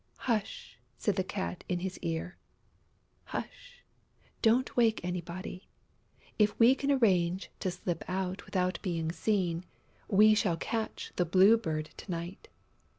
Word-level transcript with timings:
"Hush!" 0.17 0.79
said 0.97 1.15
the 1.15 1.23
Cat 1.23 1.63
in 1.69 1.77
his 1.81 1.99
ear. 1.99 2.35
"Hush! 3.25 3.83
Don't 4.41 4.75
wake 4.75 4.99
anybody. 5.05 5.67
If 6.39 6.57
we 6.59 6.73
can 6.73 6.91
arrange 6.91 7.51
to 7.59 7.69
slip 7.69 8.03
out 8.07 8.43
without 8.47 8.79
being 8.81 9.11
seen, 9.11 9.63
we 10.07 10.33
shall 10.33 10.57
catch 10.57 11.13
the 11.17 11.25
Blue 11.25 11.55
Bird 11.55 11.91
to 11.97 12.09
night. 12.09 12.47